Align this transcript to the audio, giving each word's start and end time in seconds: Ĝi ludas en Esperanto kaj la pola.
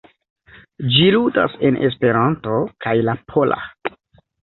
Ĝi 0.95 1.05
ludas 1.17 1.53
en 1.71 1.79
Esperanto 1.91 2.59
kaj 2.87 2.99
la 3.11 3.19
pola. 3.33 3.65